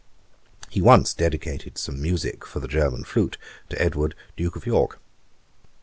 He 0.71 0.81
once 0.81 1.13
dedicated 1.13 1.77
some 1.77 2.01
Musick 2.01 2.43
for 2.43 2.59
the 2.59 2.67
German 2.67 3.03
Flute 3.03 3.37
to 3.69 3.79
Edward, 3.79 4.15
Duke 4.35 4.55
of 4.55 4.65
York. 4.65 4.99